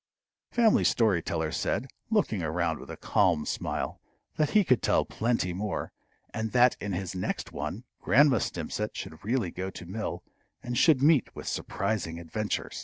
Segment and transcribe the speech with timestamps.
[0.49, 4.01] Family Story Teller said, looking around with a calm smile,
[4.35, 5.91] that he could tell plenty more,
[6.33, 10.23] and that in his next one Grandma Stimpcett should really go to mill,
[10.63, 12.79] and should meet with surprising adventures.